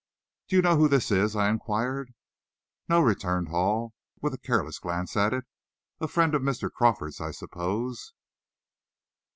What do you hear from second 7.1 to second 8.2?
I suppose."